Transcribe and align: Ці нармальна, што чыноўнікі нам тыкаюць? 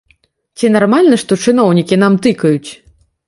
Ці 0.59 0.71
нармальна, 0.75 1.19
што 1.25 1.37
чыноўнікі 1.47 2.01
нам 2.05 2.13
тыкаюць? 2.27 2.71